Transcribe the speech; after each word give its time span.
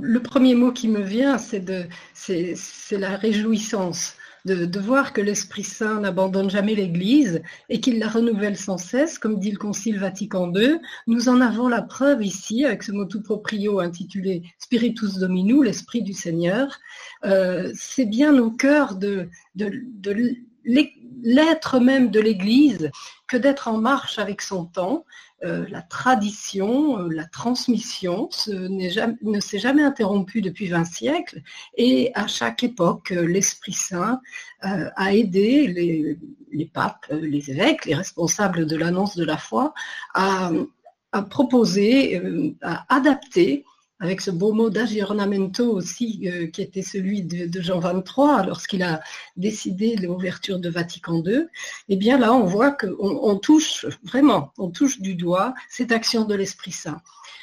le 0.00 0.20
premier 0.20 0.54
mot 0.54 0.72
qui 0.72 0.88
me 0.88 1.02
vient, 1.02 1.38
c'est 1.38 1.64
la 2.92 3.16
réjouissance 3.16 4.16
de, 4.44 4.78
voir 4.78 5.12
que 5.12 5.20
l'Esprit 5.20 5.64
Saint 5.64 6.00
n'abandonne 6.00 6.50
jamais 6.50 6.74
l'Église 6.74 7.42
et 7.70 7.80
qu'il 7.80 7.98
la 7.98 8.08
renouvelle 8.08 8.56
sans 8.56 8.76
cesse, 8.76 9.18
comme 9.18 9.38
dit 9.38 9.50
le 9.50 9.58
Concile 9.58 9.98
Vatican 9.98 10.52
II. 10.54 10.78
Nous 11.06 11.28
en 11.28 11.40
avons 11.40 11.68
la 11.68 11.80
preuve 11.80 12.22
ici 12.22 12.64
avec 12.64 12.82
ce 12.82 12.92
motu 12.92 13.22
proprio 13.22 13.80
intitulé 13.80 14.42
Spiritus 14.58 15.14
Dominu, 15.14 15.64
l'Esprit 15.64 16.02
du 16.02 16.12
Seigneur. 16.12 16.78
Euh, 17.24 17.72
c'est 17.74 18.04
bien 18.04 18.38
au 18.38 18.50
cœur 18.50 18.96
de 18.96 19.28
l'être 21.22 21.80
même 21.80 22.10
de 22.10 22.20
l'Église 22.20 22.90
que 23.26 23.38
d'être 23.38 23.68
en 23.68 23.78
marche 23.78 24.18
avec 24.18 24.42
son 24.42 24.66
temps. 24.66 25.06
Euh, 25.44 25.66
la 25.68 25.82
tradition, 25.82 26.98
euh, 26.98 27.08
la 27.10 27.24
transmission 27.24 28.30
ne 28.48 29.40
s'est 29.40 29.58
jamais 29.58 29.82
interrompue 29.82 30.40
depuis 30.40 30.68
20 30.68 30.84
siècles 30.84 31.42
et 31.76 32.12
à 32.14 32.26
chaque 32.26 32.62
époque, 32.62 33.12
euh, 33.12 33.26
l'Esprit 33.26 33.74
Saint 33.74 34.20
a 34.62 35.14
aidé 35.14 35.66
les, 36.50 36.64
papes, 36.64 37.06
les 37.10 37.50
évêques, 37.50 37.84
les 37.84 37.94
responsables 37.94 38.64
de 38.64 38.76
l'annonce 38.76 39.14
de 39.14 39.24
la 39.24 39.36
foi 39.36 39.74
à 40.14 40.50
proposer, 41.28 42.22
à 42.62 42.86
adapter 42.94 43.66
avec 44.04 44.20
ce 44.20 44.30
beau 44.30 44.52
mot 44.52 44.68
d'aggiornamento 44.68 45.64
aussi, 45.64 46.28
euh, 46.28 46.46
qui 46.48 46.60
était 46.60 46.82
celui 46.82 47.22
de, 47.22 47.60
Jean 47.62 47.78
XXIII 47.78 48.46
lorsqu'il 48.46 48.82
a 48.82 49.00
décidé 49.38 49.96
l'ouverture 49.96 50.58
de 50.58 50.68
Vatican 50.68 51.22
II, 51.24 51.46
eh 51.88 51.96
bien 51.96 52.18
là, 52.18 52.34
on 52.34 52.44
voit 52.44 52.70
qu'on 52.70 52.94
on 52.98 53.36
touche 53.38 53.86
vraiment, 54.02 54.52
on 54.58 54.68
touche 54.68 55.00
du 55.00 55.14
doigt 55.14 55.54
cette 55.70 55.90
action 55.90 56.26
de 56.26 56.34
l'Esprit 56.34 56.72
Saint. 56.72 57.00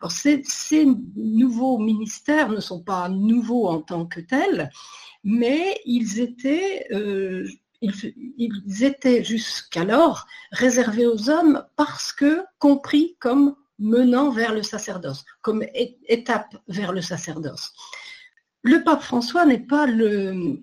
Alors 0.00 0.12
ces, 0.12 0.42
ces, 0.44 0.86
nouveaux 1.16 1.78
ministères 1.78 2.50
ne 2.50 2.60
sont 2.60 2.80
pas 2.80 3.08
nouveaux 3.08 3.66
en 3.66 3.80
tant 3.80 4.06
que 4.06 4.20
tels, 4.20 4.70
mais 5.24 5.80
ils 5.84 6.20
étaient, 6.20 6.86
euh, 6.92 7.48
ils 7.80 8.84
étaient 8.84 9.24
jusqu'alors 9.24 10.28
réservés 10.52 11.06
aux 11.06 11.30
hommes 11.30 11.64
parce 11.74 12.12
que 12.12 12.44
compris 12.60 13.16
comme 13.18 13.56
menant 13.78 14.30
vers 14.30 14.54
le 14.54 14.62
sacerdoce, 14.62 15.24
comme 15.42 15.64
étape 15.74 16.56
vers 16.68 16.92
le 16.92 17.02
sacerdoce. 17.02 17.72
Le 18.62 18.82
pape 18.82 19.02
François 19.02 19.44
n'est 19.44 19.58
pas 19.58 19.86
le 19.86 20.62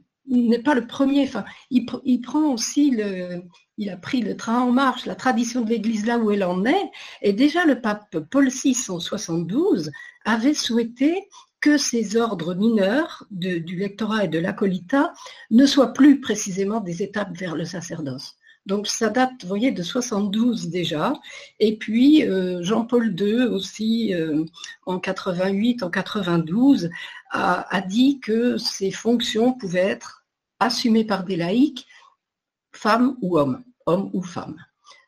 premier. 0.87 1.29
Il, 1.69 2.21
prend 2.21 2.53
aussi 2.53 2.91
le, 2.91 3.43
il 3.77 3.89
a 3.89 3.97
pris 3.97 4.21
le 4.21 4.35
train 4.35 4.61
en 4.61 4.71
marche, 4.71 5.05
la 5.05 5.15
tradition 5.15 5.61
de 5.61 5.69
l'Église 5.69 6.05
là 6.05 6.17
où 6.17 6.31
elle 6.31 6.43
en 6.43 6.65
est. 6.65 6.91
Et 7.21 7.33
déjà 7.33 7.65
le 7.65 7.79
pape 7.79 8.17
Paul 8.29 8.49
VI 8.49 8.75
en 8.89 8.99
72 8.99 9.91
avait 10.25 10.53
souhaité 10.53 11.27
que 11.61 11.77
ces 11.77 12.17
ordres 12.17 12.55
mineurs 12.55 13.25
du 13.29 13.75
lectorat 13.75 14.25
et 14.25 14.27
de 14.27 14.39
l'acolita 14.39 15.13
ne 15.51 15.65
soient 15.67 15.93
plus 15.93 16.19
précisément 16.19 16.79
des 16.81 17.03
étapes 17.03 17.37
vers 17.37 17.55
le 17.55 17.65
sacerdoce. 17.65 18.35
Donc 18.65 18.87
ça 18.87 19.09
date, 19.09 19.31
vous 19.41 19.47
voyez, 19.47 19.71
de 19.71 19.81
72 19.81 20.69
déjà. 20.69 21.13
Et 21.59 21.77
puis 21.77 22.23
euh, 22.23 22.61
Jean-Paul 22.61 23.15
II 23.19 23.43
aussi, 23.45 24.13
euh, 24.13 24.45
en 24.85 24.99
88, 24.99 25.83
en 25.83 25.89
92, 25.89 26.89
a, 27.31 27.75
a, 27.75 27.81
dit 27.81 28.19
que 28.19 28.57
ces 28.57 28.91
fonctions 28.91 29.53
pouvaient 29.53 29.79
être 29.79 30.25
assumées 30.59 31.05
par 31.05 31.23
des 31.23 31.35
laïcs, 31.35 31.87
femmes 32.71 33.17
ou 33.21 33.37
hommes, 33.37 33.63
hommes 33.87 34.09
ou 34.13 34.21
femmes. 34.21 34.57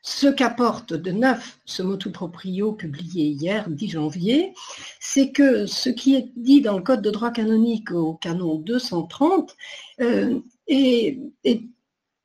Ce 0.05 0.27
qu'apporte 0.27 0.93
de 0.93 1.11
neuf 1.11 1.59
ce 1.63 1.81
motu 1.81 2.11
proprio 2.11 2.73
publié 2.73 3.27
hier, 3.27 3.69
10 3.69 3.89
janvier, 3.89 4.53
c'est 4.99 5.31
que 5.31 5.65
ce 5.65 5.89
qui 5.89 6.15
est 6.15 6.29
dit 6.35 6.59
dans 6.59 6.75
le 6.75 6.83
Code 6.83 7.01
de 7.01 7.09
droit 7.09 7.31
canonique 7.31 7.91
au 7.91 8.15
canon 8.15 8.55
230 8.55 9.55
euh, 10.01 10.41
est, 10.67 11.19
est 11.45 11.61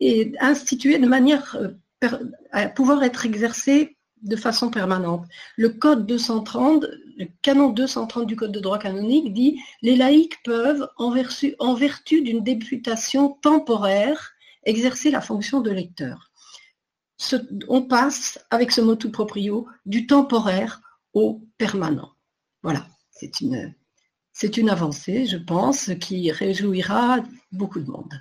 et 0.00 0.32
institué 0.40 0.98
de 0.98 1.06
manière 1.06 1.56
euh, 1.56 2.18
à 2.52 2.68
pouvoir 2.68 3.02
être 3.02 3.26
exercé 3.26 3.96
de 4.22 4.36
façon 4.36 4.70
permanente. 4.70 5.26
Le 5.56 5.70
code 5.70 6.06
230, 6.06 6.86
le 7.16 7.26
canon 7.42 7.70
230 7.70 8.26
du 8.26 8.36
code 8.36 8.52
de 8.52 8.60
droit 8.60 8.78
canonique 8.78 9.32
dit 9.32 9.60
les 9.82 9.96
laïcs 9.96 10.42
peuvent, 10.44 10.88
en 10.96 11.10
vertu, 11.10 11.54
en 11.58 11.74
vertu 11.74 12.22
d'une 12.22 12.42
députation 12.42 13.30
temporaire, 13.42 14.32
exercer 14.64 15.10
la 15.10 15.20
fonction 15.20 15.60
de 15.60 15.70
lecteur. 15.70 16.30
on 17.68 17.82
passe, 17.82 18.38
avec 18.50 18.72
ce 18.72 18.80
motu 18.80 19.10
proprio, 19.10 19.66
du 19.86 20.06
temporaire 20.06 20.80
au 21.14 21.42
permanent. 21.56 22.12
Voilà, 22.62 22.86
c'est 23.10 23.40
une, 23.40 23.74
c'est 24.32 24.56
une 24.56 24.70
avancée, 24.70 25.26
je 25.26 25.36
pense, 25.36 25.90
qui 26.00 26.30
réjouira 26.30 27.18
beaucoup 27.52 27.80
de 27.80 27.90
monde 27.90 28.14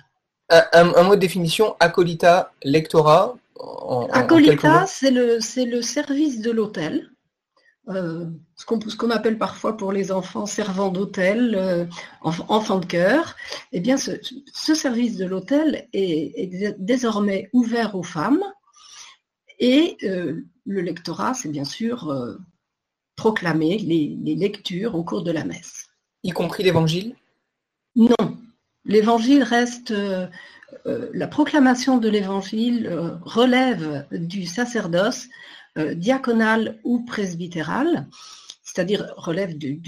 un, 0.50 1.02
mot 1.02 1.14
de 1.14 1.20
définition, 1.20 1.76
acolyta, 1.80 2.52
lectorat. 2.62 3.34
acolyta, 4.12 4.86
c'est 4.86 5.10
le, 5.10 5.38
le 5.64 5.82
service 5.82 6.40
de 6.40 6.50
l'hôtel. 6.50 7.10
Euh, 7.88 8.26
ce 8.54 8.96
qu'on 8.96 9.10
appelle 9.10 9.38
parfois 9.38 9.76
pour 9.76 9.92
les 9.92 10.12
enfants 10.12 10.44
servant 10.44 10.90
d'hôtel, 10.90 11.54
euh, 11.54 11.86
enfants 12.20 12.80
de 12.80 12.84
cœur, 12.84 13.34
eh 13.72 13.80
bien 13.80 13.96
ce, 13.96 14.12
service 14.52 15.16
de 15.16 15.24
l'hôtel 15.24 15.88
est, 15.94 16.76
désormais 16.78 17.48
ouvert 17.54 17.94
aux 17.94 18.02
femmes 18.02 18.44
et 19.58 19.96
euh, 20.02 20.42
le 20.66 20.80
lectorat, 20.82 21.32
c'est 21.32 21.48
bien 21.48 21.64
sûr 21.64 22.14
proclamer 23.16 23.78
les, 23.78 24.34
lectures 24.34 24.94
au 24.94 25.02
cours 25.02 25.22
de 25.22 25.32
la 25.32 25.44
messe. 25.44 25.86
Y 26.24 26.32
compris 26.32 26.64
l'évangile? 26.64 27.16
Non, 27.96 28.37
L'évangile 28.88 29.42
reste, 29.42 29.90
euh, 29.90 30.26
euh, 30.86 31.10
la 31.12 31.28
proclamation 31.28 31.98
de 31.98 32.08
l'évangile 32.08 32.86
euh, 32.86 33.16
relève 33.22 34.06
du 34.10 34.46
sacerdoce 34.46 35.28
diaconal 35.94 36.80
ou 36.82 37.04
presbytéral, 37.04 38.08
c'est-à-dire 38.64 39.14
relève 39.16 39.56
du, 39.56 39.80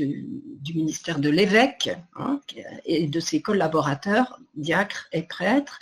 ministère 0.72 1.18
de 1.18 1.28
l'évêque 1.28 1.90
hein, 2.14 2.40
et 2.84 3.08
de 3.08 3.18
ses 3.18 3.42
collaborateurs, 3.42 4.38
diacres 4.54 5.08
et 5.10 5.22
prêtres. 5.22 5.80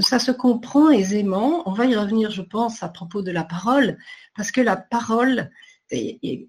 ça 0.00 0.18
se 0.18 0.32
comprend 0.32 0.90
aisément. 0.90 1.62
On 1.68 1.72
va 1.72 1.86
y 1.86 1.94
revenir, 1.94 2.32
je 2.32 2.42
pense, 2.42 2.82
à 2.82 2.88
propos 2.88 3.22
de 3.22 3.30
la 3.30 3.44
parole, 3.44 3.96
parce 4.34 4.50
que 4.50 4.60
la 4.60 4.74
parole 4.74 5.52
et 5.92 6.48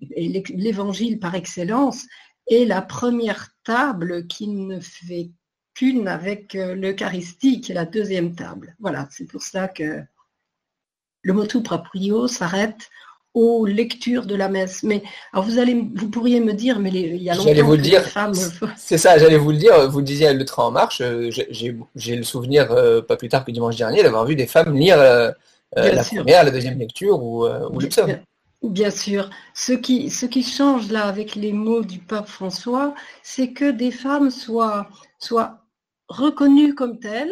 l'évangile 0.56 1.20
par 1.20 1.36
excellence 1.36 2.08
est 2.50 2.66
la 2.66 2.82
première 2.82 3.50
table 3.64 4.26
qui 4.26 4.48
ne 4.48 4.80
fait 4.80 5.30
avec 6.08 6.56
euh, 6.56 6.76
l'Eucharistie, 6.76 7.62
qui 7.62 7.72
est 7.72 7.76
la 7.76 7.86
deuxième 7.86 8.36
table. 8.36 8.76
Voilà, 8.80 9.08
c'est 9.12 9.26
pour 9.26 9.42
ça 9.42 9.68
que 9.68 10.02
le 11.22 11.34
motu 11.34 11.62
proprio 11.62 12.28
s'arrête 12.28 12.90
aux 13.34 13.66
lectures 13.66 14.26
de 14.26 14.36
la 14.36 14.50
messe. 14.50 14.84
Mais 14.84 15.04
alors 15.32 15.46
vous 15.46 15.58
allez, 15.58 15.88
vous 15.96 16.10
pourriez 16.10 16.40
me 16.40 16.54
dire, 16.54 16.80
mais 16.80 16.90
il 16.90 17.22
y 17.22 17.30
a 17.30 17.36
longtemps 17.36 17.64
vous 17.64 17.76
le 17.76 17.78
dire. 17.78 18.04
C'est 18.78 18.98
ça, 18.98 19.18
j'allais 19.18 19.38
vous 19.38 19.52
le 19.52 19.58
dire. 19.58 19.90
Vous 19.90 20.00
le 20.00 20.06
disiez, 20.06 20.34
le 20.34 20.46
train 20.46 20.64
en 20.64 20.72
marche. 20.72 21.02
Euh, 21.02 21.30
j'ai 21.32 22.16
le 22.16 22.24
souvenir, 22.24 22.72
euh, 22.72 23.02
pas 23.02 23.16
plus 23.16 23.30
tard 23.30 23.46
que 23.46 23.52
dimanche 23.52 23.78
dernier, 23.78 24.04
d'avoir 24.04 24.26
vu 24.26 24.36
des 24.36 24.48
femmes 24.48 24.76
lire 24.76 24.98
la 24.98 26.04
première, 26.04 26.44
la 26.44 26.52
deuxième 26.52 26.78
lecture 26.78 27.24
ou, 27.24 27.48
ou 27.48 27.80
le 27.80 27.88
psaume. 27.88 28.18
Bien 28.62 28.92
sûr. 28.92 29.30
Ce 29.54 29.72
qui, 29.72 30.10
ce 30.10 30.26
qui 30.26 30.44
change 30.44 30.92
là 30.92 31.06
avec 31.06 31.36
les 31.36 31.54
mots 31.54 31.84
du 31.84 32.00
pape 32.00 32.28
François, 32.28 32.94
c'est 33.24 33.54
que 33.54 33.72
des 33.72 33.92
femmes 33.92 34.30
soient, 34.30 34.90
soient 35.18 35.66
reconnu 36.10 36.76
comme 36.76 37.00
tel 37.00 37.32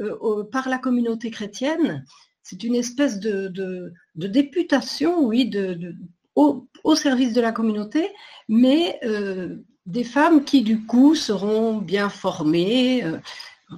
euh, 0.00 0.44
par 0.50 0.68
la 0.68 0.78
communauté 0.78 1.30
chrétienne. 1.30 2.04
C'est 2.42 2.64
une 2.64 2.74
espèce 2.74 3.20
de, 3.20 3.92
députation, 4.16 5.24
oui, 5.24 5.48
de, 5.48 5.94
au, 6.34 6.66
service 6.96 7.34
de 7.34 7.40
la 7.40 7.52
communauté, 7.52 8.08
mais 8.48 8.98
euh, 9.04 9.56
des 9.86 10.04
femmes 10.04 10.44
qui 10.44 10.62
du 10.62 10.84
coup 10.86 11.14
seront 11.14 11.78
bien 11.78 12.08
formées. 12.08 13.04
Euh, 13.04 13.18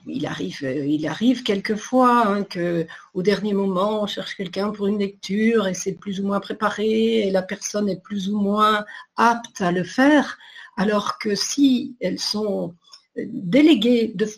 il 0.06 0.26
arrive, 0.26 0.62
il 0.62 1.06
arrive 1.06 1.42
quelquefois 1.42 2.26
hein, 2.26 2.44
que 2.44 2.87
au 3.14 3.22
dernier 3.22 3.52
moment 3.52 4.02
on 4.02 4.06
cherche 4.06 4.37
quelqu'un 4.37 4.70
pour 4.70 4.87
une 4.87 4.98
lecture 4.98 5.66
et 5.66 5.75
c'est 5.75 5.94
plus 5.94 6.20
ou 6.20 6.26
moins 6.26 6.40
préparé 6.40 7.26
et 7.26 7.31
la 7.31 7.42
personne 7.42 7.88
est 7.88 8.02
plus 8.02 8.28
ou 8.28 8.40
moins 8.40 8.84
apte 9.16 9.60
à 9.60 9.72
le 9.72 9.84
faire, 9.84 10.38
alors 10.76 11.19
que 11.19 11.34
si 11.34 11.96
elles 12.00 12.20
sont 12.20 12.75
déléguées 13.16 14.12
de, 14.14 14.28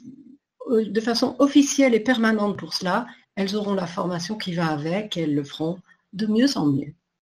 de 0.70 1.00
façon 1.00 1.37
officielle 1.38 1.94
et 1.94 2.00
permanente 2.00 2.56
pour 2.56 2.75
cela, 2.75 3.06
elles 3.37 3.56
auront 3.56 3.75
la 3.75 3.87
formation 3.87 4.37
qui 4.37 4.54
va 4.54 4.69
avec 4.69 5.16
et 5.16 5.22
elles 5.22 5.34
le 5.34 5.44
feront 5.44 5.78
de 6.12 6.26
mieux 6.26 6.56
en 6.56 6.66
mieux. 6.66 6.94